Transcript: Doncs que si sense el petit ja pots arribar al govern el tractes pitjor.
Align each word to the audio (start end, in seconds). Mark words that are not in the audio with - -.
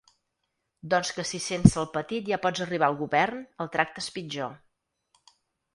Doncs 0.93 1.11
que 1.17 1.25
si 1.31 1.41
sense 1.49 1.77
el 1.83 1.87
petit 1.99 2.31
ja 2.33 2.41
pots 2.47 2.65
arribar 2.67 2.89
al 2.91 2.99
govern 3.05 3.45
el 3.67 3.71
tractes 3.79 4.13
pitjor. 4.19 4.59